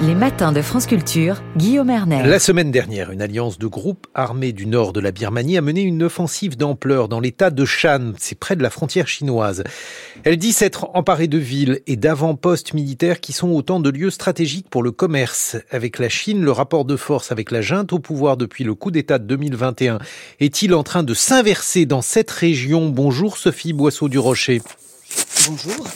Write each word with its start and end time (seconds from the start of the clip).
Les 0.00 0.14
matins 0.14 0.52
de 0.52 0.62
France 0.62 0.86
Culture, 0.86 1.42
Guillaume 1.56 1.90
Erner. 1.90 2.22
La 2.24 2.38
semaine 2.38 2.70
dernière, 2.70 3.10
une 3.10 3.20
alliance 3.20 3.58
de 3.58 3.66
groupes 3.66 4.06
armés 4.14 4.52
du 4.52 4.66
nord 4.66 4.92
de 4.92 5.00
la 5.00 5.10
Birmanie 5.10 5.58
a 5.58 5.60
mené 5.60 5.82
une 5.82 6.04
offensive 6.04 6.56
d'ampleur 6.56 7.08
dans 7.08 7.18
l'état 7.18 7.50
de 7.50 7.64
Shan, 7.64 8.12
c'est 8.16 8.38
près 8.38 8.54
de 8.54 8.62
la 8.62 8.70
frontière 8.70 9.08
chinoise. 9.08 9.64
Elle 10.22 10.36
dit 10.36 10.52
s'être 10.52 10.88
emparée 10.94 11.26
de 11.26 11.38
villes 11.38 11.80
et 11.88 11.96
d'avant-postes 11.96 12.74
militaires 12.74 13.18
qui 13.18 13.32
sont 13.32 13.48
autant 13.48 13.80
de 13.80 13.90
lieux 13.90 14.10
stratégiques 14.10 14.70
pour 14.70 14.84
le 14.84 14.92
commerce. 14.92 15.56
Avec 15.72 15.98
la 15.98 16.08
Chine, 16.08 16.44
le 16.44 16.52
rapport 16.52 16.84
de 16.84 16.94
force 16.94 17.32
avec 17.32 17.50
la 17.50 17.60
junte 17.60 17.92
au 17.92 17.98
pouvoir 17.98 18.36
depuis 18.36 18.62
le 18.62 18.76
coup 18.76 18.92
d'État 18.92 19.18
de 19.18 19.24
2021 19.24 19.98
est-il 20.38 20.74
en 20.74 20.84
train 20.84 21.02
de 21.02 21.12
s'inverser 21.12 21.86
dans 21.86 22.02
cette 22.02 22.30
région? 22.30 22.88
Bonjour 22.88 23.36
Sophie 23.36 23.72
Boisseau 23.72 24.08
du 24.08 24.20
Rocher. 24.20 24.62
Bonjour. 25.48 25.88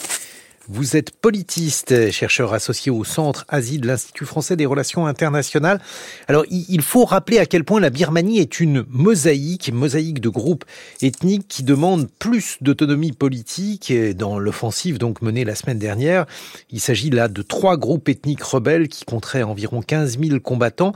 Vous 0.69 0.97
êtes 0.97 1.11
politiste, 1.11 2.13
chercheur 2.13 2.55
associé 2.55 2.93
au 2.93 3.03
Centre 3.03 3.45
Asie 3.49 3.81
de 3.81 3.89
l'Institut 3.89 4.25
français 4.25 4.55
des 4.55 4.65
relations 4.65 5.09
internationales. 5.09 5.81
Alors, 6.29 6.45
il 6.51 6.83
faut 6.83 7.05
rappeler 7.05 7.39
à 7.39 7.47
quel 7.47 7.65
point 7.65 7.81
la 7.81 7.91
Birmanie 7.91 8.39
est 8.39 8.61
une 8.61 8.85
mosaïque, 8.89 9.73
mosaïque 9.73 10.21
de 10.21 10.29
groupes 10.29 10.65
ethniques 11.01 11.49
qui 11.49 11.65
demandent 11.65 12.09
plus 12.21 12.59
d'autonomie 12.61 13.11
politique. 13.11 13.93
Dans 14.15 14.39
l'offensive 14.39 14.99
donc 14.99 15.21
menée 15.21 15.45
la 15.45 15.57
semaine 15.57 15.81
dernière, 15.81 16.27
il 16.71 16.79
s'agit 16.79 17.11
là 17.11 17.27
de 17.27 17.43
trois 17.43 17.77
groupes 17.77 18.09
ethniques 18.09 18.45
rebelles 18.45 18.87
qui 18.87 19.05
compteraient 19.05 19.43
environ 19.43 19.83
15 19.83 20.21
000 20.21 20.39
combattants. 20.39 20.93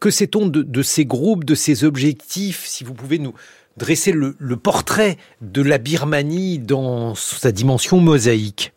Que 0.00 0.10
sait-on 0.10 0.46
de, 0.46 0.82
ces 0.82 1.04
groupes, 1.04 1.44
de 1.44 1.54
ces 1.54 1.84
objectifs? 1.84 2.64
Si 2.64 2.84
vous 2.84 2.94
pouvez 2.94 3.18
nous 3.18 3.34
dresser 3.76 4.12
le 4.12 4.56
portrait 4.56 5.18
de 5.42 5.60
la 5.60 5.76
Birmanie 5.76 6.58
dans 6.58 7.14
sa 7.14 7.52
dimension 7.52 8.00
mosaïque. 8.00 8.72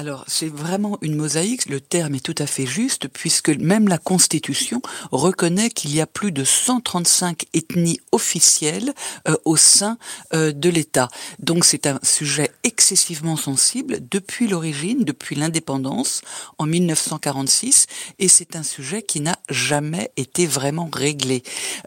Alors, 0.00 0.24
c'est 0.28 0.48
vraiment 0.48 0.96
une 1.02 1.14
mosaïque, 1.14 1.66
le 1.66 1.78
terme 1.78 2.14
est 2.14 2.24
tout 2.24 2.34
à 2.38 2.46
fait 2.46 2.64
juste, 2.64 3.06
puisque 3.08 3.50
même 3.50 3.86
la 3.86 3.98
Constitution 3.98 4.80
reconnaît 5.12 5.68
qu'il 5.68 5.94
y 5.94 6.00
a 6.00 6.06
plus 6.06 6.32
de 6.32 6.42
135 6.42 7.44
ethnies 7.52 8.00
officielles 8.10 8.94
euh, 9.28 9.36
au 9.44 9.58
sein 9.58 9.98
euh, 10.32 10.52
de 10.52 10.70
l'État. 10.70 11.10
Donc 11.38 11.66
c'est 11.66 11.86
un 11.86 12.00
sujet 12.02 12.50
excessivement 12.62 13.36
sensible 13.36 13.98
depuis 14.10 14.48
l'origine, 14.48 15.04
depuis 15.04 15.36
l'indépendance 15.36 16.22
en 16.56 16.64
1946, 16.64 17.86
et 18.18 18.28
c'est 18.28 18.56
un 18.56 18.62
sujet 18.62 19.02
qui 19.02 19.20
n'a 19.20 19.38
jamais 19.50 20.12
été 20.16 20.46
vraiment 20.46 20.88
réglé. 20.90 21.42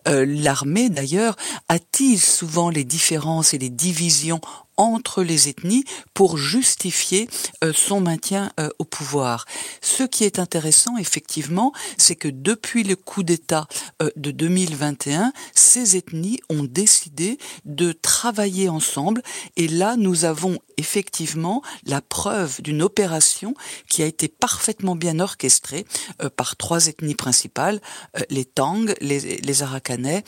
Euh, 0.08 0.24
l'armée, 0.28 0.92
d'ailleurs, 0.92 1.36
attise 1.68 2.24
souvent 2.24 2.70
les 2.70 2.84
différences 2.84 3.56
et 3.56 3.58
les 3.58 3.72
divisions 3.72 4.40
entre 4.78 5.24
les 5.24 5.50
ethnies 5.50 5.86
pour 6.14 6.38
justifier 6.38 7.30
euh, 7.64 7.74
son 7.74 8.02
maintien 8.02 8.52
euh, 8.60 8.70
au 8.80 8.86
pouvoir. 8.86 9.46
Ce 9.82 10.04
qui 10.04 10.24
est 10.24 10.40
intéressant, 10.40 10.98
effectivement, 10.98 11.74
c'est 11.98 12.16
que 12.16 12.28
depuis 12.28 12.84
le 12.84 12.96
coup 12.96 13.24
d'État 13.24 13.68
euh, 14.02 14.10
de 14.16 14.32
2021, 14.32 15.34
ces 15.54 15.98
ethnies 15.98 16.40
ont 16.50 16.64
décidé 16.64 17.38
de 17.66 17.92
travailler 17.92 18.70
ensemble 18.70 19.22
et 19.58 19.68
là, 19.68 19.96
nous 19.98 20.26
avons 20.26 20.60
effectivement 20.78 21.62
la 21.86 22.02
preuve 22.02 22.62
d'une 22.62 22.82
opération 22.82 23.54
qui 23.90 24.02
a 24.02 24.06
été 24.06 24.28
parfaitement 24.28 24.96
bien 24.96 25.20
orchestrée 25.20 25.86
par 26.36 26.56
trois 26.56 26.88
ethnies 26.88 27.16
principales, 27.16 27.80
les 28.30 28.46
Tang, 28.46 28.92
les, 29.00 29.38
les 29.38 29.64
Arakanais 29.64 30.24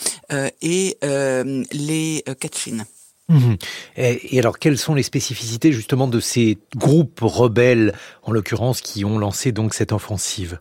et 0.61 0.97
les 1.01 2.23
Kachin. 2.39 2.85
Mhm. 3.29 3.57
Et, 3.97 4.37
alors, 4.39 4.59
quelles 4.59 4.77
sont 4.77 4.93
les 4.93 5.03
spécificités 5.03 5.71
justement 5.71 6.07
de 6.07 6.19
ces 6.19 6.59
groupes 6.75 7.19
rebelles, 7.21 7.93
en 8.23 8.31
l'occurrence, 8.31 8.81
qui 8.81 9.03
ont 9.03 9.17
lancé 9.17 9.51
donc 9.51 9.73
cette 9.73 9.91
offensive? 9.91 10.59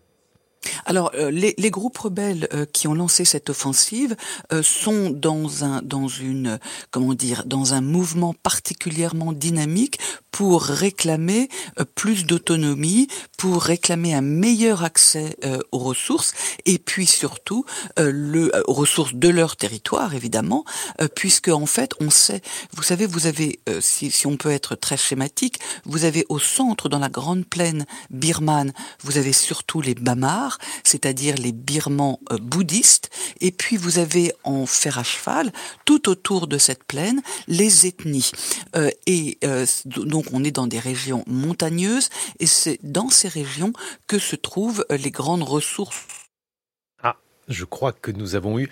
Alors, 0.87 1.11
euh, 1.15 1.31
les, 1.31 1.55
les, 1.59 1.70
groupes 1.70 1.98
rebelles 1.98 2.48
euh, 2.53 2.67
qui 2.67 2.89
ont 2.89 2.95
lancé 2.95 3.25
cette 3.25 3.51
offensive 3.51 4.17
euh, 4.53 4.62
sont 4.62 5.11
dans 5.11 5.64
un, 5.64 5.83
dans 5.83 6.08
une, 6.08 6.58
comment 6.91 7.14
dire, 7.14 7.45
dans 7.47 7.75
un 7.75 7.80
mouvement 7.80 8.35
particulièrement 8.35 9.33
dynamique 9.33 9.98
pour 10.30 10.64
réclamer 10.64 11.48
plus 11.95 12.27
d'autonomie, 12.27 13.07
pour 13.39 13.63
réclamer 13.63 14.14
un 14.14 14.20
meilleur 14.20 14.83
accès 14.83 15.36
aux 15.70 15.79
ressources 15.79 16.33
et 16.67 16.80
puis 16.80 17.07
surtout 17.07 17.64
le, 17.97 18.51
aux 18.67 18.73
ressources 18.73 19.14
de 19.14 19.29
leur 19.29 19.55
territoire 19.55 20.13
évidemment, 20.13 20.64
puisque 21.14 21.51
en 21.51 21.67
fait 21.67 21.92
on 22.01 22.11
sait, 22.11 22.42
vous 22.73 22.83
savez, 22.83 23.07
vous 23.07 23.29
avez, 23.29 23.61
si, 23.79 24.11
si 24.11 24.27
on 24.27 24.36
peut 24.36 24.51
être 24.51 24.74
très 24.74 24.97
schématique, 24.97 25.61
vous 25.85 26.05
avez 26.05 26.27
au 26.29 26.41
centre 26.41 26.89
dans 26.89 26.98
la 26.98 27.08
grande 27.08 27.47
plaine 27.47 27.86
birmane, 28.11 28.73
vous 29.05 29.19
avez 29.19 29.33
surtout 29.33 29.83
les 29.83 29.95
Bamars, 29.95 30.54
c'est-à-dire 30.83 31.37
les 31.37 31.53
birmans 31.53 32.20
bouddhistes, 32.41 33.11
et 33.41 33.51
puis 33.51 33.77
vous 33.77 33.98
avez 33.98 34.33
en 34.45 34.67
fer 34.67 34.98
à 34.98 35.05
cheval, 35.05 35.53
tout 35.85 36.09
autour 36.09 36.47
de 36.47 36.59
cette 36.59 36.85
plaine, 36.85 37.23
les 37.48 37.87
ethnies. 37.87 38.31
et 39.07 39.39
donc 39.87 40.27
on 40.33 40.45
est 40.45 40.51
dans 40.51 40.67
des 40.67 40.79
régions 40.79 41.25
montagneuses 41.27 42.09
et 42.39 42.47
c'est 42.47 42.79
dans 42.83 43.09
ces 43.09 43.29
régions 43.29 43.73
que 44.07 44.19
se 44.19 44.37
trouvent 44.37 44.85
euh, 44.91 44.97
les 44.97 45.11
grandes 45.11 45.42
ressources. 45.42 46.07
Ah, 47.03 47.17
je 47.48 47.65
crois 47.65 47.92
que 47.92 48.11
nous 48.11 48.35
avons 48.35 48.59
eu 48.59 48.71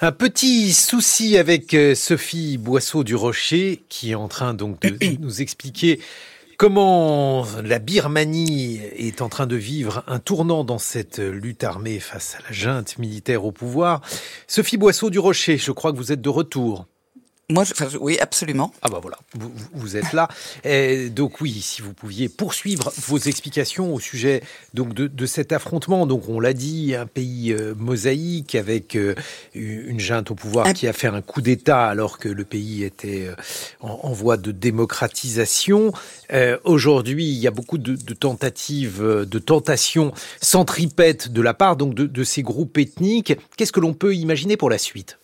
un 0.00 0.12
petit 0.12 0.72
souci 0.72 1.36
avec 1.36 1.74
euh, 1.74 1.94
Sophie 1.94 2.58
Boisseau 2.58 3.04
du 3.04 3.14
Rocher 3.14 3.82
qui 3.88 4.12
est 4.12 4.14
en 4.14 4.28
train 4.28 4.54
donc 4.54 4.80
de 4.80 4.96
nous 5.20 5.42
expliquer 5.42 6.00
comment 6.60 7.46
la 7.64 7.78
Birmanie 7.78 8.82
est 8.94 9.22
en 9.22 9.30
train 9.30 9.46
de 9.46 9.56
vivre 9.56 10.04
un 10.06 10.18
tournant 10.18 10.62
dans 10.62 10.76
cette 10.76 11.18
lutte 11.18 11.64
armée 11.64 12.00
face 12.00 12.34
à 12.34 12.42
la 12.42 12.52
junte 12.52 12.98
militaire 12.98 13.46
au 13.46 13.50
pouvoir? 13.50 14.02
Sophie 14.46 14.76
Boisseau 14.76 15.08
du 15.08 15.18
Rocher, 15.18 15.56
je 15.56 15.72
crois 15.72 15.90
que 15.90 15.96
vous 15.96 16.12
êtes 16.12 16.20
de 16.20 16.28
retour. 16.28 16.86
Moi, 17.50 17.64
oui, 18.00 18.18
absolument. 18.20 18.72
Ah 18.82 18.88
bah 18.88 18.98
voilà, 19.02 19.18
vous, 19.34 19.52
vous 19.72 19.96
êtes 19.96 20.12
là. 20.12 20.28
Et 20.64 21.10
donc 21.10 21.40
oui, 21.40 21.60
si 21.60 21.82
vous 21.82 21.92
pouviez 21.92 22.28
poursuivre 22.28 22.92
vos 23.08 23.18
explications 23.18 23.94
au 23.94 24.00
sujet 24.00 24.42
donc 24.74 24.94
de, 24.94 25.06
de 25.06 25.26
cet 25.26 25.52
affrontement. 25.52 26.06
Donc 26.06 26.28
on 26.28 26.40
l'a 26.40 26.52
dit, 26.52 26.94
un 26.94 27.06
pays 27.06 27.52
euh, 27.52 27.74
mosaïque 27.76 28.54
avec 28.54 28.96
euh, 28.96 29.14
une 29.54 30.00
junte 30.00 30.30
au 30.30 30.34
pouvoir 30.34 30.72
qui 30.72 30.86
a 30.86 30.92
fait 30.92 31.08
un 31.08 31.22
coup 31.22 31.40
d'État 31.40 31.86
alors 31.86 32.18
que 32.18 32.28
le 32.28 32.44
pays 32.44 32.84
était 32.84 33.26
euh, 33.26 33.34
en, 33.80 34.00
en, 34.02 34.12
voie 34.12 34.36
de 34.36 34.52
démocratisation. 34.52 35.92
Aujourd'hui, 36.64 37.26
il 37.26 37.38
y 37.38 37.46
a 37.46 37.50
beaucoup 37.50 37.78
de, 37.78 37.96
de, 37.96 38.14
tentatives, 38.14 39.02
de 39.02 39.38
tentations 39.38 40.12
centripètes 40.40 41.32
de 41.32 41.42
la 41.42 41.54
part 41.54 41.76
donc 41.76 41.94
de, 41.94 42.06
de 42.06 42.24
ces 42.24 42.42
groupes 42.42 42.78
ethniques. 42.78 43.36
Qu'est-ce 43.56 43.72
que 43.72 43.80
l'on 43.80 43.94
peut 43.94 44.14
imaginer 44.14 44.56
pour 44.56 44.70
la 44.70 44.78
suite? 44.78 45.18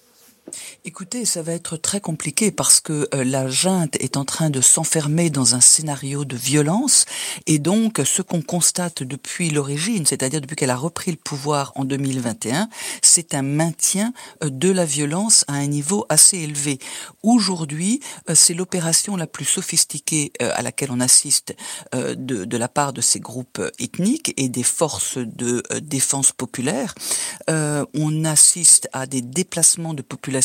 Écoutez, 0.85 1.25
ça 1.25 1.43
va 1.43 1.53
être 1.53 1.77
très 1.77 2.01
compliqué 2.01 2.51
parce 2.51 2.81
que 2.81 3.09
euh, 3.15 3.25
la 3.25 3.49
junte 3.49 3.97
est 3.97 4.17
en 4.17 4.25
train 4.25 4.51
de 4.51 4.61
s'enfermer 4.61 5.31
dans 5.31 5.55
un 5.55 5.61
scénario 5.61 6.25
de 6.25 6.37
violence 6.37 7.07
et 7.47 7.59
donc 7.59 8.01
ce 8.05 8.23
qu'on 8.23 8.43
constate 8.43 9.03
depuis 9.03 9.51
l'origine, 9.51 10.07
c'est-à-dire 10.07 10.41
depuis 10.41 10.55
qu'elle 10.55 10.71
a 10.71 10.77
repris 10.77 11.11
le 11.11 11.17
pouvoir 11.17 11.73
en 11.75 11.85
2021, 11.85 12.69
c'est 13.03 13.35
un 13.35 13.43
maintien 13.43 14.13
euh, 14.45 14.51
de 14.51 14.71
la 14.71 14.85
violence 14.85 15.45
à 15.49 15.55
un 15.55 15.67
niveau 15.67 16.07
assez 16.09 16.39
élevé. 16.39 16.79
Aujourd'hui, 17.23 18.01
euh, 18.31 18.35
c'est 18.37 18.55
l'opération 18.55 19.17
la 19.17 19.27
plus 19.27 19.45
sophistiquée 19.45 20.33
à 20.39 20.63
laquelle 20.63 20.91
on 20.93 21.01
assiste 21.01 21.55
de, 21.93 22.15
de, 22.45 22.57
la 22.57 22.69
part 22.69 22.93
de 22.93 23.01
ces 23.01 23.21
groupes 23.21 23.61
ethniques 23.79 24.33
et 24.37 24.49
des 24.49 24.63
forces 24.63 25.19
de 25.19 25.63
défense 25.81 26.33
populaire. 26.33 26.95
On 27.49 28.25
assiste 28.25 28.89
à 28.93 29.07
des 29.07 29.23
déplacements 29.23 29.95
de 29.95 30.03
population 30.03 30.36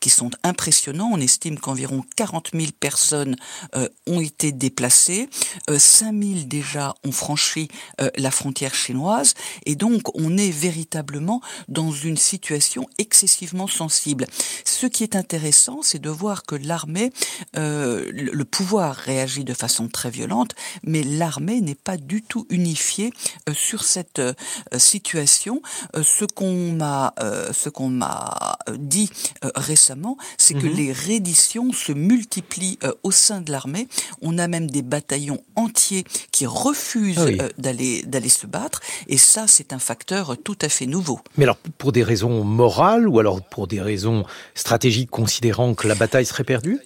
qui 0.00 0.10
sont 0.10 0.30
impressionnants. 0.42 1.10
On 1.12 1.20
estime 1.20 1.58
qu'environ 1.58 2.04
40 2.16 2.50
000 2.54 2.66
personnes 2.78 3.36
euh, 3.74 3.88
ont 4.06 4.20
été 4.20 4.52
déplacées, 4.52 5.28
euh, 5.70 5.78
5 5.78 6.12
000 6.12 6.34
déjà 6.46 6.94
ont 7.04 7.12
franchi 7.12 7.68
euh, 8.00 8.10
la 8.16 8.30
frontière 8.30 8.74
chinoise, 8.74 9.34
et 9.66 9.74
donc 9.74 10.02
on 10.14 10.36
est 10.36 10.50
véritablement 10.50 11.40
dans 11.68 11.92
une 11.92 12.16
situation 12.16 12.88
excessivement 12.98 13.66
sensible. 13.66 14.26
Ce 14.64 14.86
qui 14.86 15.02
est 15.02 15.16
intéressant, 15.16 15.80
c'est 15.82 15.98
de 15.98 16.10
voir 16.10 16.44
que 16.44 16.54
l'armée, 16.54 17.12
euh, 17.56 18.10
le 18.12 18.44
pouvoir 18.44 18.94
réagit 18.94 19.44
de 19.44 19.54
façon 19.54 19.88
très 19.88 20.10
violente, 20.10 20.54
mais 20.82 21.02
l'armée 21.02 21.60
n'est 21.60 21.74
pas 21.74 21.96
du 21.96 22.22
tout 22.22 22.46
unifiée 22.50 23.12
euh, 23.48 23.54
sur 23.54 23.84
cette 23.84 24.18
euh, 24.18 24.32
situation. 24.76 25.62
ce 26.00 26.24
qu'on 26.24 26.72
m'a, 26.72 27.14
ce 27.52 27.68
qu'on 27.68 27.88
m'a 27.88 28.58
dit 28.76 29.10
récemment, 29.54 30.16
c'est 30.36 30.54
que 30.54 30.66
mhm. 30.66 30.74
les 30.74 30.92
redditions 30.92 31.72
se 31.72 31.92
multiplient 31.92 32.78
euh, 32.84 32.92
au 33.02 33.10
sein 33.10 33.40
de 33.40 33.50
l'armée. 33.50 33.88
On 34.22 34.38
a 34.38 34.48
même 34.48 34.70
des 34.70 34.82
bataillons 34.82 35.42
entiers 35.56 36.04
qui 36.32 36.46
refusent 36.46 37.18
ah 37.18 37.44
euh, 37.44 37.48
d'aller 37.58 38.02
d'aller 38.02 38.28
se 38.28 38.46
battre, 38.46 38.80
et 39.08 39.18
ça, 39.18 39.46
c'est 39.46 39.72
un 39.72 39.78
facteur 39.78 40.36
tout 40.42 40.58
à 40.62 40.68
fait 40.68 40.86
nouveau. 40.86 41.20
Mais 41.36 41.44
alors, 41.44 41.56
pour 41.56 41.92
des 41.92 42.02
raisons 42.02 42.44
morales 42.44 43.08
ou 43.08 43.18
alors 43.18 43.42
pour 43.42 43.66
des 43.66 43.80
raisons 43.80 44.24
stratégiques, 44.54 45.10
considérant 45.10 45.74
que 45.74 45.88
la 45.88 45.94
bataille 45.94 46.26
serait 46.26 46.44
perdue? 46.44 46.80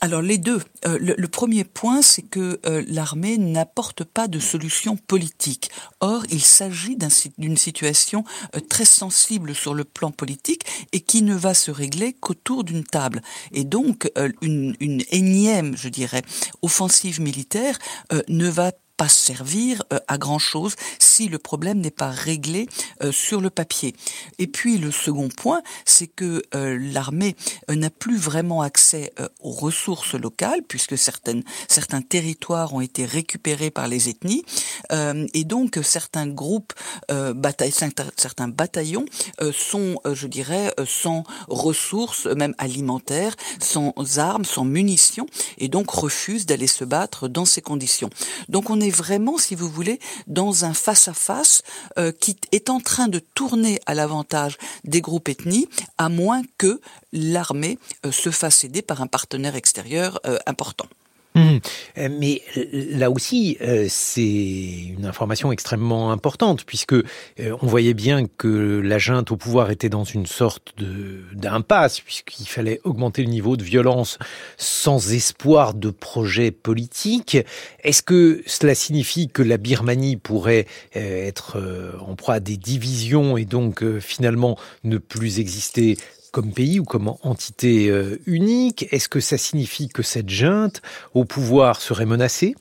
Alors 0.00 0.22
les 0.22 0.38
deux. 0.38 0.60
Euh, 0.86 0.98
le, 1.00 1.28
premier 1.28 1.64
point, 1.64 2.02
c'est 2.02 2.22
que 2.22 2.60
euh, 2.66 2.84
l'armée 2.86 3.36
n'apporte 3.36 4.04
pas 4.04 4.28
de 4.28 4.38
solution 4.38 4.96
politique. 4.96 5.70
Or, 6.00 6.24
il 6.30 6.42
s'agit 6.42 6.96
d'une 7.36 7.56
situation 7.56 8.24
euh, 8.54 8.60
très 8.60 8.84
sensible 8.84 9.54
sur 9.54 9.74
le 9.74 9.84
plan 9.84 10.10
politique 10.10 10.64
et 10.92 11.00
qui 11.00 11.22
ne 11.22 11.34
va 11.34 11.52
se 11.52 11.70
régler 11.70 12.12
qu'autour 12.12 12.62
d'une 12.62 12.84
table. 12.84 13.22
Et 13.52 13.64
donc, 13.64 14.10
une, 14.40 14.76
une, 14.80 15.02
énième, 15.10 15.76
je 15.76 15.88
dirais, 15.88 16.22
offensive 16.62 17.20
militaire 17.20 17.78
ne 18.28 18.48
va 18.48 18.72
pas 18.98 19.08
servir 19.08 19.84
euh, 19.92 20.00
à 20.08 20.18
grand 20.18 20.40
chose 20.40 20.74
si 20.98 21.28
le 21.28 21.38
problème 21.38 21.78
n'est 21.78 21.92
pas 21.92 22.10
réglé 22.10 22.68
euh, 23.02 23.12
sur 23.12 23.40
le 23.40 23.48
papier. 23.48 23.94
Et 24.38 24.48
puis 24.48 24.76
le 24.76 24.90
second 24.90 25.28
point, 25.28 25.62
c'est 25.86 26.08
que 26.08 26.42
euh, 26.54 26.76
l'armée 26.92 27.36
n'a 27.68 27.90
plus 27.90 28.18
vraiment 28.18 28.60
accès 28.60 29.12
aux 29.40 29.52
ressources 29.52 30.14
locales 30.14 30.62
puisque 30.66 30.98
certaines, 30.98 31.44
certains 31.68 32.02
territoires 32.02 32.74
ont 32.74 32.80
été 32.80 33.04
récupérés 33.04 33.70
par 33.70 33.86
les 33.86 34.08
ethnies 34.08 34.44
et 34.90 35.44
donc 35.44 35.78
certains 35.82 36.26
groupes, 36.26 36.72
certains 38.16 38.48
bataillons 38.48 39.04
sont, 39.52 40.00
je 40.12 40.26
dirais, 40.26 40.74
sans 40.86 41.22
ressources, 41.46 42.26
même 42.26 42.54
alimentaires, 42.58 43.36
sans 43.60 43.94
armes, 44.18 44.44
sans 44.44 44.64
munitions 44.64 45.26
et 45.58 45.68
donc 45.68 45.90
refusent 45.90 46.46
d'aller 46.46 46.66
se 46.66 46.84
battre 46.84 47.28
dans 47.28 47.44
ces 47.44 47.60
conditions. 47.60 48.10
Donc 48.48 48.70
on 48.70 48.80
est 48.80 48.87
vraiment, 48.90 49.38
si 49.38 49.54
vous 49.54 49.68
voulez, 49.68 50.00
dans 50.26 50.64
un 50.64 50.74
face-à-face 50.74 51.62
euh, 51.98 52.12
qui 52.12 52.36
est 52.52 52.70
en 52.70 52.80
train 52.80 53.08
de 53.08 53.18
tourner 53.18 53.80
à 53.86 53.94
l'avantage 53.94 54.58
des 54.84 55.00
groupes 55.00 55.28
ethniques, 55.28 55.84
à 55.98 56.08
moins 56.08 56.42
que 56.58 56.80
l'armée 57.12 57.78
euh, 58.04 58.12
se 58.12 58.30
fasse 58.30 58.64
aider 58.64 58.82
par 58.82 59.02
un 59.02 59.06
partenaire 59.06 59.56
extérieur 59.56 60.20
euh, 60.26 60.38
important. 60.46 60.86
Mmh. 61.38 61.58
Euh, 61.98 62.08
mais 62.10 62.42
euh, 62.56 62.64
là 62.90 63.10
aussi, 63.10 63.56
euh, 63.60 63.86
c'est 63.88 64.22
une 64.22 65.06
information 65.06 65.52
extrêmement 65.52 66.10
importante, 66.10 66.64
puisque 66.64 66.94
on 67.38 67.66
voyait 67.66 67.94
bien 67.94 68.26
que 68.26 68.80
la 68.82 68.98
junte 68.98 69.30
au 69.30 69.36
pouvoir 69.36 69.70
était 69.70 69.88
dans 69.88 70.04
une 70.04 70.26
sorte 70.26 70.74
d'impasse, 71.32 72.00
puisqu'il 72.00 72.46
fallait 72.46 72.80
augmenter 72.84 73.22
le 73.22 73.28
niveau 73.28 73.56
de 73.56 73.62
violence 73.62 74.18
sans 74.56 75.12
espoir 75.12 75.74
de 75.74 75.90
projet 75.90 76.50
politique. 76.50 77.38
Est-ce 77.84 78.02
que 78.02 78.42
cela 78.46 78.74
signifie 78.74 79.28
que 79.28 79.42
la 79.42 79.56
Birmanie 79.56 80.16
pourrait 80.16 80.66
être 80.94 81.58
en 82.00 82.14
proie 82.16 82.34
à 82.34 82.40
des 82.40 82.56
divisions 82.56 83.36
et 83.36 83.44
donc 83.44 83.84
finalement 84.00 84.58
ne 84.84 84.98
plus 84.98 85.38
exister 85.38 85.96
comme 86.32 86.52
pays 86.52 86.80
ou 86.80 86.84
comme 86.84 87.14
entité 87.22 87.88
euh, 87.88 88.20
unique? 88.26 88.86
Est-ce 88.90 89.08
que 89.08 89.20
ça 89.20 89.38
signifie 89.38 89.88
que 89.88 90.02
cette 90.02 90.28
junte 90.28 90.82
au 91.14 91.24
pouvoir 91.24 91.80
serait 91.80 92.06
menacée? 92.06 92.54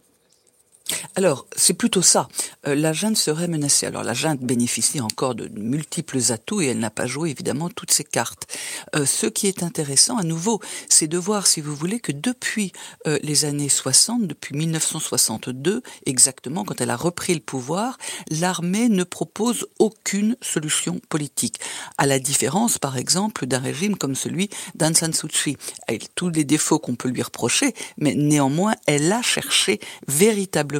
Alors, 1.16 1.48
c'est 1.56 1.74
plutôt 1.74 2.02
ça. 2.02 2.28
Euh, 2.68 2.76
la 2.76 2.94
junte 2.94 3.18
serait 3.18 3.48
menacée. 3.48 3.86
Alors, 3.86 4.04
la 4.04 4.14
junte 4.14 4.40
bénéficie 4.40 5.02
encore 5.02 5.36
de 5.36 5.48
multiples 5.60 6.20
atouts 6.32 6.62
et 6.62 6.68
elle 6.68 6.80
n'a 6.80 6.90
pas 6.90 7.08
joué 7.08 7.30
évidemment 7.30 7.70
toutes 7.70 7.92
ses 7.92 8.04
cartes. 8.04 8.48
Euh, 8.96 9.06
ce 9.06 9.28
qui 9.28 9.48
est 9.48 9.64
intéressant, 9.64 10.18
à 10.18 10.24
nouveau, 10.24 10.62
c'est 10.90 11.08
de 11.08 11.18
voir, 11.18 11.48
si 11.48 11.62
vous 11.62 11.76
voulez, 11.76 12.00
que 12.00 12.12
depuis 12.12 12.72
euh, 13.08 13.20
les 13.24 13.46
années 13.46 13.70
60, 13.70 14.28
depuis 14.28 14.56
1962 14.56 15.82
exactement, 16.06 16.64
quand 16.64 16.82
elle 16.82 16.90
a 16.90 16.96
repris 16.96 17.34
le 17.34 17.40
pouvoir, 17.40 17.98
l'armée 18.30 18.90
ne 18.90 19.04
propose 19.04 19.68
aucune 19.80 20.38
solution 20.42 21.00
politique. 21.10 21.60
À 21.98 22.06
la 22.06 22.20
différence, 22.20 22.78
par 22.78 22.98
exemple, 22.98 23.46
d'un 23.46 23.60
régime 23.60 23.98
comme 23.98 24.16
celui 24.16 24.50
d'Aung 24.76 24.96
San 24.96 25.14
Suu 25.14 25.28
Kyi, 25.28 25.58
avec 25.88 26.14
tous 26.16 26.30
les 26.30 26.44
défauts 26.44 26.80
qu'on 26.80 26.96
peut 26.96 27.10
lui 27.10 27.22
reprocher, 27.22 27.74
mais 27.98 28.14
néanmoins, 28.16 28.76
elle 28.86 29.12
a 29.12 29.22
cherché 29.22 29.80
véritablement 30.08 30.77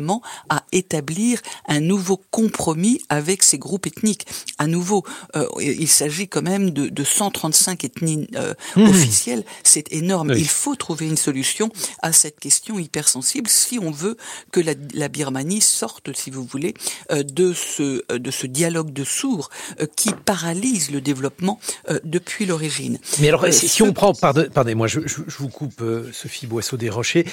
à 0.50 0.64
établir 0.72 1.42
un 1.68 1.80
nouveau 1.80 2.22
compromis 2.32 3.02
avec 3.10 3.44
ces 3.44 3.58
groupes 3.58 3.88
ethniques. 3.88 4.26
À 4.58 4.68
nouveau, 4.68 5.04
euh, 5.36 5.48
il 5.60 5.88
s'agit 5.88 6.28
quand 6.28 6.42
même 6.42 6.72
de, 6.72 6.90
de 6.90 7.04
135 7.04 7.84
ethnies 7.84 8.28
euh, 8.36 8.54
mmh. 8.76 8.84
officielles. 8.84 9.44
C'est 9.64 9.92
énorme. 9.94 10.34
Il 10.36 10.48
faut 10.48 10.76
trouver 10.76 11.08
une 11.08 11.18
solution 11.18 11.72
à 12.02 12.12
cette 12.12 12.40
question 12.40 12.80
hypersensible 12.80 13.50
si 13.50 13.80
on 13.80 13.92
veut 13.92 14.18
que 14.52 14.60
la, 14.60 14.74
la 14.94 15.08
Birmanie 15.08 15.62
sorte, 15.62 16.16
si 16.16 16.32
vous 16.32 16.44
voulez, 16.44 16.74
euh, 17.12 17.24
de 17.24 17.54
ce 17.54 17.98
de 18.16 18.32
ce 18.32 18.48
dialogue 18.48 18.94
de 18.94 19.04
sourds 19.04 19.50
qui 19.96 20.12
paralyse 20.26 20.92
le 20.92 21.02
développement 21.02 21.60
depuis 22.04 22.46
l'origine. 22.46 23.00
Mais 23.20 23.30
alors, 23.30 23.46
si, 23.52 23.82
on 23.82 23.94
prend, 23.94 24.14
pardonnez-moi, 24.14 24.88
je, 24.88 25.02
je, 25.06 25.38
vous 25.38 25.50
coupe, 25.50 25.84
Sophie 26.14 26.48
Boisseau 26.48 26.78
des 26.78 26.90
Rochers, 26.90 27.26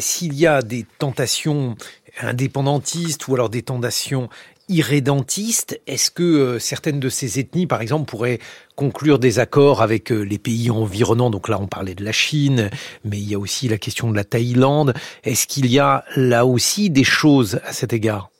s'il 0.00 0.34
y 0.34 0.46
a 0.46 0.62
des 0.62 0.86
tentations 0.98 1.76
indépendantistes 2.20 3.26
ou 3.28 3.34
alors 3.34 3.48
des 3.48 3.62
tendations 3.62 4.28
irrédentistes, 4.68 5.80
est-ce 5.86 6.10
que 6.10 6.22
euh, 6.22 6.58
certaines 6.58 7.00
de 7.00 7.08
ces 7.08 7.38
ethnies, 7.38 7.66
par 7.66 7.82
exemple, 7.82 8.06
pourraient 8.06 8.38
conclure 8.76 9.18
des 9.18 9.38
accords 9.38 9.82
avec 9.82 10.10
euh, 10.12 10.22
les 10.22 10.38
pays 10.38 10.70
environnants? 10.70 11.30
Donc 11.30 11.48
là, 11.48 11.58
on 11.60 11.66
parlait 11.66 11.94
de 11.94 12.04
la 12.04 12.12
Chine, 12.12 12.70
mais 13.04 13.18
il 13.18 13.28
y 13.28 13.34
a 13.34 13.38
aussi 13.38 13.68
la 13.68 13.78
question 13.78 14.10
de 14.10 14.16
la 14.16 14.24
Thaïlande. 14.24 14.94
Est-ce 15.24 15.46
qu'il 15.46 15.66
y 15.66 15.78
a 15.78 16.04
là 16.16 16.46
aussi 16.46 16.90
des 16.90 17.04
choses 17.04 17.60
à 17.64 17.72
cet 17.72 17.92
égard? 17.92 18.31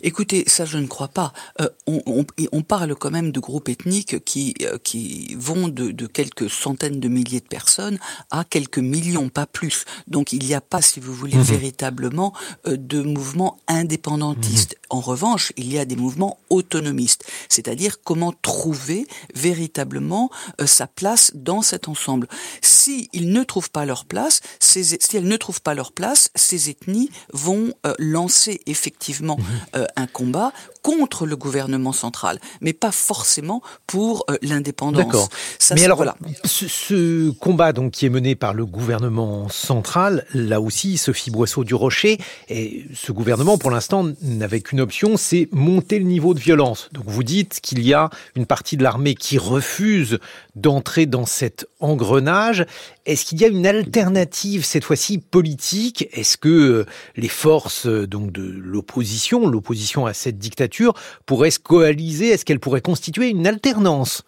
Écoutez, 0.00 0.44
ça 0.46 0.64
je 0.64 0.78
ne 0.78 0.86
crois 0.86 1.08
pas. 1.08 1.32
Euh, 1.60 1.68
on, 1.86 2.02
on, 2.06 2.26
on, 2.52 2.62
parle 2.62 2.94
quand 2.96 3.10
même 3.10 3.32
de 3.32 3.40
groupes 3.40 3.68
ethniques 3.68 4.24
qui, 4.24 4.54
euh, 4.62 4.78
qui 4.82 5.34
vont 5.38 5.68
de, 5.68 5.90
de, 5.90 6.06
quelques 6.06 6.50
centaines 6.50 7.00
de 7.00 7.08
milliers 7.08 7.40
de 7.40 7.46
personnes 7.46 7.98
à 8.30 8.44
quelques 8.44 8.78
millions, 8.78 9.28
pas 9.28 9.46
plus. 9.46 9.84
Donc 10.08 10.32
il 10.32 10.44
n'y 10.44 10.54
a 10.54 10.60
pas, 10.60 10.82
si 10.82 11.00
vous 11.00 11.14
voulez, 11.14 11.36
mmh. 11.36 11.42
véritablement 11.42 12.32
euh, 12.66 12.76
de 12.76 13.00
mouvements 13.00 13.58
indépendantistes. 13.68 14.76
En 14.90 15.00
revanche, 15.00 15.52
il 15.56 15.72
y 15.72 15.78
a 15.78 15.84
des 15.84 15.96
mouvements 15.96 16.38
autonomistes, 16.50 17.24
c'est-à-dire 17.48 18.02
comment 18.02 18.32
trouver 18.42 19.06
véritablement 19.34 20.30
sa 20.64 20.86
place 20.86 21.32
dans 21.34 21.62
cet 21.62 21.88
ensemble. 21.88 22.28
Si 22.62 23.08
ils 23.12 23.30
ne 23.30 23.42
trouvent 23.42 23.70
pas 23.70 23.84
leur 23.84 24.04
place, 24.04 24.40
ces, 24.60 24.84
si 24.84 25.16
elles 25.16 25.28
ne 25.28 25.36
trouvent 25.36 25.62
pas 25.62 25.74
leur 25.74 25.92
place, 25.92 26.30
ces 26.34 26.70
ethnies 26.70 27.10
vont 27.32 27.72
lancer 27.98 28.60
effectivement 28.66 29.36
mmh. 29.36 29.42
Euh, 29.76 29.86
un 29.96 30.06
combat 30.06 30.52
contre 30.86 31.26
le 31.26 31.34
gouvernement 31.34 31.92
central, 31.92 32.38
mais 32.60 32.72
pas 32.72 32.92
forcément 32.92 33.60
pour 33.88 34.24
euh, 34.30 34.36
l'indépendance. 34.40 35.04
D'accord. 35.04 35.28
Mais 35.72 35.84
alors, 35.84 35.96
voilà. 35.96 36.14
ce, 36.44 37.30
combat 37.30 37.72
donc 37.72 37.90
qui 37.90 38.06
est 38.06 38.08
mené 38.08 38.36
par 38.36 38.54
le 38.54 38.64
gouvernement 38.64 39.48
central, 39.48 40.24
là 40.32 40.60
aussi, 40.60 40.96
Sophie 40.96 41.32
Boisseau 41.32 41.64
du 41.64 41.74
Rocher, 41.74 42.18
et 42.48 42.84
ce 42.94 43.10
gouvernement, 43.10 43.58
pour 43.58 43.72
l'instant, 43.72 44.06
n'avait 44.22 44.60
qu'une 44.60 44.80
option, 44.80 45.16
c'est 45.16 45.48
monter 45.50 45.98
le 45.98 46.04
niveau 46.04 46.34
de 46.34 46.38
violence. 46.38 46.88
Donc 46.92 47.06
vous 47.08 47.24
dites 47.24 47.58
qu'il 47.60 47.84
y 47.84 47.92
a 47.92 48.08
une 48.36 48.46
partie 48.46 48.76
de 48.76 48.84
l'armée 48.84 49.16
qui 49.16 49.38
refuse 49.38 50.20
d'entrer 50.56 51.06
dans 51.06 51.26
cet 51.26 51.66
engrenage. 51.80 52.66
Est-ce 53.04 53.24
qu'il 53.24 53.40
y 53.40 53.44
a 53.44 53.48
une 53.48 53.66
alternative 53.66 54.64
cette 54.64 54.84
fois-ci 54.84 55.18
politique? 55.18 56.08
Est-ce 56.12 56.36
que 56.36 56.48
euh, 56.48 56.86
les 57.14 57.28
forces 57.28 57.86
donc 57.86 58.32
de 58.32 58.42
l'opposition, 58.42 59.46
l'opposition 59.46 60.06
à 60.06 60.14
cette 60.14 60.38
dictature 60.38 60.94
pourrait 61.26 61.50
se 61.50 61.58
coaliser? 61.58 62.30
Est-ce 62.30 62.44
qu'elle 62.44 62.60
pourrait 62.60 62.80
constituer 62.80 63.28
une 63.28 63.46
alternance? 63.46 64.22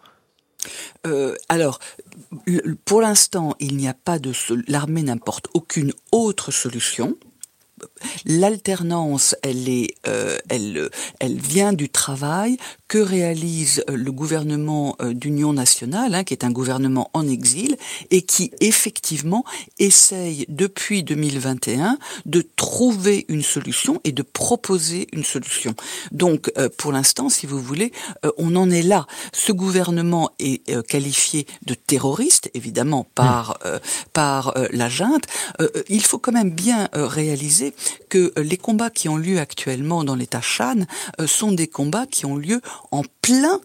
Euh, 1.07 1.35
alors, 1.47 1.79
pour 2.85 3.01
l'instant, 3.01 3.55
il 3.59 3.77
n'y 3.77 3.87
a 3.87 3.93
pas 3.93 4.19
de 4.19 4.31
l'armée 4.67 5.03
n'importe 5.03 5.47
aucune 5.53 5.93
autre 6.11 6.51
solution. 6.51 7.17
L'alternance, 8.25 9.35
elle 9.41 9.69
est, 9.69 9.95
euh, 10.07 10.37
elle, 10.49 10.89
elle 11.19 11.37
vient 11.37 11.73
du 11.73 11.89
travail 11.89 12.57
que 12.87 12.97
réalise 12.97 13.83
euh, 13.89 13.95
le 13.95 14.11
gouvernement 14.11 14.95
euh, 15.01 15.13
d'union 15.13 15.53
nationale, 15.53 16.15
hein, 16.15 16.23
qui 16.23 16.33
est 16.33 16.43
un 16.43 16.51
gouvernement 16.51 17.09
en 17.13 17.27
exil 17.27 17.77
et 18.11 18.21
qui 18.21 18.51
effectivement 18.61 19.43
essaye 19.77 20.45
depuis 20.49 21.03
2021 21.03 21.97
de 22.25 22.45
trouver 22.55 23.25
une 23.29 23.43
solution 23.43 24.01
et 24.03 24.11
de 24.11 24.23
proposer 24.23 25.07
une 25.13 25.23
solution. 25.23 25.75
Donc, 26.11 26.51
pour 26.77 26.91
l'instant, 26.91 27.29
si 27.29 27.45
vous 27.45 27.59
voulez, 27.59 27.91
on 28.37 28.55
en 28.55 28.69
est 28.69 28.81
là. 28.81 29.07
Ce 29.33 29.51
gouvernement 29.51 30.31
est 30.39 30.63
qualifié 30.87 31.45
de 31.65 31.73
terroriste, 31.73 32.49
évidemment 32.53 33.07
par 33.15 33.59
par 34.13 34.53
la 34.71 34.89
junte. 34.89 35.25
il 35.89 36.01
faut 36.01 36.19
quand 36.19 36.31
même 36.31 36.51
bien 36.51 36.89
réaliser 36.93 37.73
que 38.09 38.33
les 38.37 38.57
combats 38.57 38.89
qui 38.89 39.09
ont 39.09 39.17
lieu 39.17 39.39
actuellement 39.39 40.03
dans 40.03 40.15
l'État 40.15 40.41
Shan 40.41 40.85
sont 41.25 41.51
des 41.51 41.67
combats 41.67 42.05
qui 42.05 42.25
ont 42.25 42.35
lieu 42.35 42.61
en 42.91 43.03
plein 43.21 43.59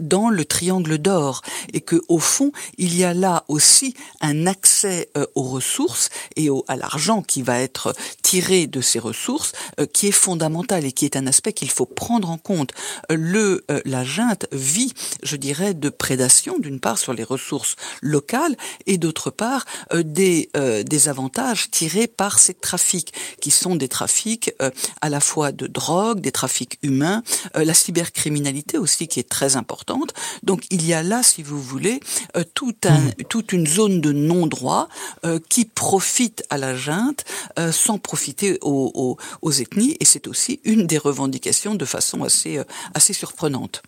dans 0.00 0.30
le 0.30 0.44
triangle 0.44 0.98
d'or 0.98 1.42
et 1.72 1.80
que 1.80 2.00
au 2.08 2.18
fond 2.18 2.52
il 2.76 2.96
y 2.96 3.04
a 3.04 3.14
là 3.14 3.44
aussi 3.48 3.94
un 4.20 4.46
accès 4.46 5.10
aux 5.34 5.42
ressources 5.42 6.10
et 6.36 6.50
au, 6.50 6.64
à 6.68 6.76
l'argent 6.76 7.22
qui 7.22 7.42
va 7.42 7.60
être 7.60 7.94
tiré 8.22 8.66
de 8.66 8.80
ces 8.80 8.98
ressources 8.98 9.52
qui 9.92 10.08
est 10.08 10.12
fondamental 10.12 10.84
et 10.84 10.92
qui 10.92 11.04
est 11.04 11.16
un 11.16 11.26
aspect 11.26 11.52
qu'il 11.52 11.70
faut 11.70 11.86
prendre 11.86 12.30
en 12.30 12.38
compte. 12.38 12.72
Le 13.10 13.64
la 13.84 14.04
junte 14.04 14.46
vit, 14.52 14.92
je 15.22 15.36
dirais, 15.36 15.74
de 15.74 15.88
prédation 15.88 16.58
d'une 16.58 16.80
part 16.80 16.98
sur 16.98 17.12
les 17.12 17.24
ressources 17.24 17.76
locales 18.02 18.56
et 18.86 18.98
d'autre 18.98 19.30
part 19.30 19.64
euh, 19.92 20.02
des, 20.02 20.50
euh, 20.56 20.82
des 20.82 21.08
avantages 21.08 21.70
tirés 21.70 22.06
par 22.06 22.38
ces 22.38 22.54
trafics, 22.54 23.12
qui 23.40 23.50
sont 23.50 23.67
des 23.76 23.88
trafics 23.88 24.52
euh, 24.62 24.70
à 25.00 25.08
la 25.08 25.20
fois 25.20 25.52
de 25.52 25.66
drogue, 25.66 26.20
des 26.20 26.32
trafics 26.32 26.78
humains, 26.82 27.22
la 27.54 27.74
cybercriminalité 27.74 28.78
aussi 28.78 29.08
qui 29.08 29.20
est 29.20 29.28
très 29.28 29.56
importante. 29.56 30.14
Donc 30.42 30.64
il 30.70 30.86
y 30.86 30.94
a 30.94 31.02
là, 31.02 31.22
si 31.22 31.42
vous 31.42 31.60
voulez, 31.60 32.00
tout 32.54 32.74
un, 32.84 32.98
mmh. 32.98 33.12
toute 33.28 33.52
une 33.52 33.66
zone 33.66 34.00
de 34.00 34.12
non-droit 34.12 34.88
qui 35.48 35.64
profite 35.64 36.44
à 36.50 36.58
la 36.58 36.74
junte 36.74 37.24
sans 37.72 37.98
profiter 37.98 38.58
aux, 38.62 38.90
aux, 38.94 39.16
aux 39.42 39.52
ethnies, 39.52 39.96
et 40.00 40.04
c'est 40.04 40.26
aussi 40.26 40.60
une 40.64 40.86
des 40.86 40.98
revendications 40.98 41.74
de 41.74 41.84
façon 41.84 42.24
assez, 42.24 42.60
assez 42.94 43.12
surprenante. 43.12 43.82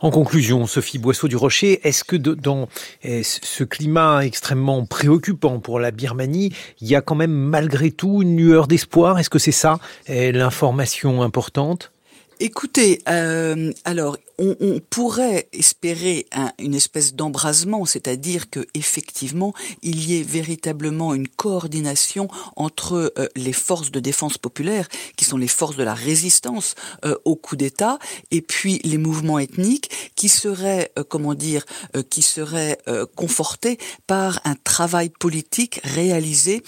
En 0.00 0.10
conclusion, 0.10 0.66
Sophie 0.66 0.98
Boisseau 0.98 1.28
du 1.28 1.36
Rocher, 1.36 1.80
est-ce 1.86 2.04
que 2.04 2.16
dans 2.16 2.68
eh, 3.02 3.22
ce 3.22 3.64
climat 3.64 4.24
extrêmement 4.24 4.84
préoccupant 4.84 5.60
pour 5.60 5.80
la 5.80 5.90
Birmanie, 5.90 6.52
il 6.80 6.88
y 6.88 6.94
a 6.94 7.00
quand 7.00 7.14
même 7.14 7.32
malgré 7.32 7.90
tout 7.90 8.22
une 8.22 8.36
lueur 8.36 8.66
d'espoir? 8.66 9.18
Est-ce 9.18 9.30
que 9.30 9.38
c'est 9.38 9.52
ça 9.52 9.78
eh, 10.06 10.32
l'information 10.32 11.22
importante? 11.22 11.93
Écoutez, 12.40 13.00
euh, 13.08 13.72
alors 13.84 14.16
on, 14.38 14.80
pourrait 14.90 15.48
espérer 15.52 16.26
un, 16.32 16.52
une 16.58 16.74
espèce 16.74 17.14
d'embrasement, 17.14 17.84
c'est-à-dire 17.84 18.50
que 18.50 18.66
effectivement 18.74 19.54
il 19.82 20.04
y 20.04 20.18
ait 20.18 20.22
véritablement 20.22 21.14
une 21.14 21.28
coordination 21.28 22.28
entre 22.56 23.12
euh, 23.18 23.28
les 23.36 23.52
forces 23.52 23.90
de 23.90 24.00
défense 24.00 24.38
populaire, 24.38 24.88
qui 25.16 25.24
sont 25.24 25.36
les 25.36 25.48
forces 25.48 25.76
de 25.76 25.84
la 25.84 25.94
résistance 25.94 26.74
euh, 27.04 27.16
au 27.24 27.36
coup 27.36 27.56
d'État, 27.56 27.98
et 28.30 28.40
puis 28.40 28.80
les 28.84 28.98
mouvements 28.98 29.38
ethniques 29.38 29.90
qui 30.14 30.28
seraient, 30.28 30.90
euh, 30.98 31.04
comment 31.08 31.34
dire, 31.34 31.64
qui 32.10 32.22
seraient 32.22 32.78
confortés 33.14 33.78
par 34.06 34.40
un 34.44 34.54
travail 34.54 35.08
politique 35.08 35.80
réalisé 35.84 36.62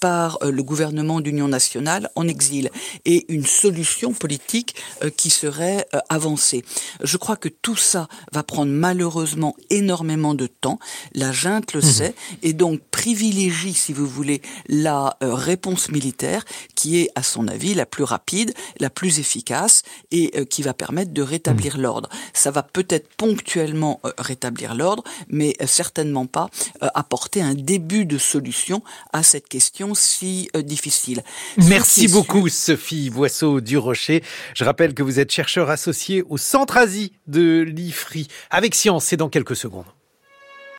par 0.00 0.38
le 0.42 0.62
gouvernement 0.62 1.20
d'union 1.20 1.48
nationale 1.48 2.10
en 2.14 2.26
exil. 2.28 2.70
Et 3.04 3.24
une 3.32 3.46
solution 3.46 4.12
politique 4.12 4.74
qui 5.10 5.30
serait 5.30 5.86
avancée. 6.08 6.64
Je 7.02 7.16
crois 7.16 7.36
que 7.36 7.48
tout 7.48 7.76
ça 7.76 8.08
va 8.32 8.42
prendre 8.42 8.72
malheureusement 8.72 9.56
énormément 9.70 10.34
de 10.34 10.46
temps. 10.46 10.78
La 11.14 11.32
junte 11.32 11.72
le 11.72 11.80
mmh. 11.80 11.82
sait 11.82 12.14
et 12.42 12.52
donc 12.52 12.80
privilégie, 12.90 13.74
si 13.74 13.92
vous 13.92 14.06
voulez, 14.06 14.40
la 14.68 15.16
euh, 15.22 15.34
réponse 15.34 15.90
militaire 15.90 16.44
qui 16.74 17.00
est, 17.00 17.10
à 17.14 17.22
son 17.22 17.48
avis, 17.48 17.74
la 17.74 17.86
plus 17.86 18.04
rapide, 18.04 18.54
la 18.80 18.90
plus 18.90 19.18
efficace 19.18 19.82
et 20.10 20.32
euh, 20.36 20.44
qui 20.44 20.62
va 20.62 20.74
permettre 20.74 21.12
de 21.12 21.22
rétablir 21.22 21.78
mmh. 21.78 21.82
l'ordre. 21.82 22.08
Ça 22.32 22.50
va 22.50 22.62
peut-être 22.62 23.08
ponctuellement 23.16 24.00
euh, 24.04 24.12
rétablir 24.18 24.74
l'ordre, 24.74 25.04
mais 25.28 25.56
certainement 25.66 26.26
pas 26.26 26.50
apporter 26.80 27.40
un 27.40 27.54
début 27.54 28.04
de 28.04 28.18
solution 28.18 28.82
à 29.12 29.22
cette 29.22 29.48
question 29.48 29.94
si 29.94 30.48
difficile. 30.54 31.22
Merci 31.56 32.08
beaucoup, 32.08 32.48
Sophie 32.48 33.10
Boisseau 33.10 33.60
du 33.60 33.78
Rocher. 33.78 34.22
Je 34.54 34.64
que 34.94 35.02
vous 35.02 35.20
êtes 35.20 35.30
chercheur 35.30 35.70
associé 35.70 36.22
au 36.28 36.36
Centre 36.36 36.76
Asie 36.76 37.12
de 37.26 37.60
l'IFRI. 37.62 38.28
Avec 38.50 38.74
Science, 38.74 39.04
c'est 39.04 39.16
dans 39.16 39.28
quelques 39.28 39.56
secondes. 39.56 39.84